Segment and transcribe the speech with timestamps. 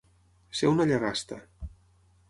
[0.61, 1.41] Ser una llagasta.